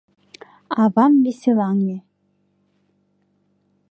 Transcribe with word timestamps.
Авам 0.81 1.13
веселаҥе. 1.23 1.97